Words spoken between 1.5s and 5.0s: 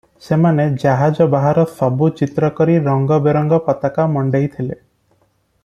ସବୁ ଚିତ୍ର କରି ରଙ୍ଗ ବେରଙ୍ଗ ପତାକା ମଣ୍ଡେଇଥିଲେ।